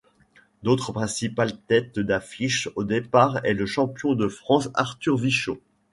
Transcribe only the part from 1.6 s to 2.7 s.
tête d'affiche